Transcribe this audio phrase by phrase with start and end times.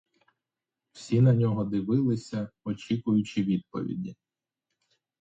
[0.91, 4.15] Всі на нього дивилися, очікуючи відповіді.